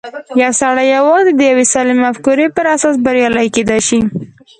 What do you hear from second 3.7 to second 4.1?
شي.